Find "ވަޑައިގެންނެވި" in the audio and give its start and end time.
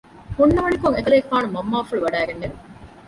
2.05-2.55